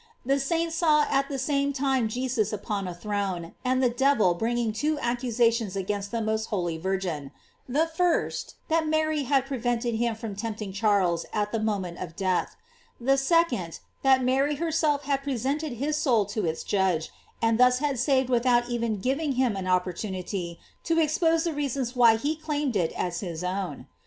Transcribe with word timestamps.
The 0.25 0.39
saint 0.39 0.73
saw 0.73 1.03
at 1.11 1.29
the 1.29 1.37
same 1.37 1.73
time 1.73 2.07
Jesus 2.09 2.51
upon 2.51 2.87
a 2.87 2.95
throne, 2.95 3.53
and 3.63 3.83
the 3.83 3.89
devil 3.91 4.33
bringing 4.33 4.73
two 4.73 4.97
accusations 4.97 5.75
against 5.75 6.09
the 6.09 6.23
most 6.23 6.47
holy 6.47 6.79
Virgin: 6.79 7.29
the 7.69 7.85
first, 7.85 8.55
that 8.67 8.87
Mary 8.87 9.25
had 9.25 9.45
prevented 9.45 9.93
him 9.93 10.15
from 10.15 10.35
tempting 10.35 10.73
Charles 10.73 11.27
at 11.31 11.51
the 11.51 11.59
moment 11.59 11.99
of 11.99 12.15
death; 12.15 12.55
the 12.99 13.15
second, 13.15 13.77
that 14.01 14.23
Mary 14.23 14.55
herself 14.55 15.03
had 15.03 15.21
presented 15.21 15.73
his 15.73 15.97
soul 15.97 16.25
to 16.25 16.47
its 16.47 16.63
judge, 16.63 17.11
and 17.39 17.59
thus 17.59 17.77
had 17.77 17.99
saved 17.99 18.27
without 18.31 18.69
even 18.69 18.97
giving 18.99 19.33
him 19.33 19.55
an 19.55 19.65
opportu 19.65 20.09
nity 20.09 20.57
to 20.83 20.97
expose 20.99 21.43
the 21.43 21.53
reasons 21.53 21.95
why 21.95 22.15
he 22.17 22.35
claimed 22.35 22.75
it 22.75 22.91
as 22.93 23.19
his 23.19 23.43
own. 23.43 23.85